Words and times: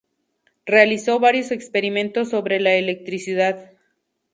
Realizó 0.65 1.19
varios 1.19 1.51
experimentos 1.51 2.31
sobre 2.31 2.59
la 2.59 2.73
electricidad. 2.73 3.73